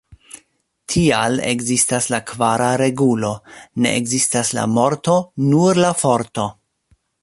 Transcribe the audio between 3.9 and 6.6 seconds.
ekzistas la morto, nur la Forto".